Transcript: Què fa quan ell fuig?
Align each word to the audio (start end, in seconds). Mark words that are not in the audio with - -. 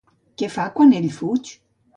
Què 0.41 0.49
fa 0.55 0.65
quan 0.79 0.97
ell 1.01 1.07
fuig? 1.19 1.55